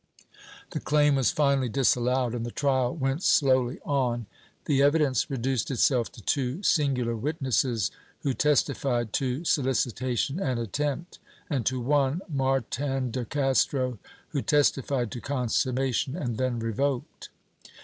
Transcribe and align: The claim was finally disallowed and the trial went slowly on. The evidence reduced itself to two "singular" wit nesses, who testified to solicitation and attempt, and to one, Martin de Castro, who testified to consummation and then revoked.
The 0.71 0.79
claim 0.79 1.13
was 1.13 1.29
finally 1.29 1.69
disallowed 1.69 2.33
and 2.33 2.43
the 2.43 2.49
trial 2.49 2.95
went 2.95 3.21
slowly 3.21 3.77
on. 3.85 4.25
The 4.65 4.81
evidence 4.81 5.29
reduced 5.29 5.69
itself 5.69 6.11
to 6.13 6.23
two 6.23 6.63
"singular" 6.63 7.15
wit 7.15 7.39
nesses, 7.39 7.91
who 8.21 8.33
testified 8.33 9.13
to 9.13 9.45
solicitation 9.45 10.39
and 10.39 10.59
attempt, 10.59 11.19
and 11.51 11.67
to 11.67 11.79
one, 11.79 12.21
Martin 12.27 13.11
de 13.11 13.25
Castro, 13.25 13.99
who 14.29 14.41
testified 14.41 15.11
to 15.11 15.21
consummation 15.21 16.15
and 16.15 16.39
then 16.39 16.57
revoked. 16.57 17.29